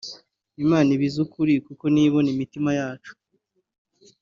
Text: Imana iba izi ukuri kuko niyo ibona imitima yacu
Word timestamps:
Imana 0.63 0.89
iba 0.95 1.05
izi 1.09 1.19
ukuri 1.25 1.53
kuko 1.65 1.83
niyo 1.87 2.07
ibona 2.09 2.29
imitima 2.35 2.69
yacu 2.79 3.11